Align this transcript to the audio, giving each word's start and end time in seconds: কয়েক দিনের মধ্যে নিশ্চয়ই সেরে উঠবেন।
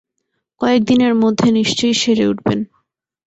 কয়েক 0.61 0.81
দিনের 0.83 1.13
মধ্যে 1.15 1.47
নিশ্চয়ই 1.51 1.95
সেরে 2.01 2.25
উঠবেন। 2.27 2.59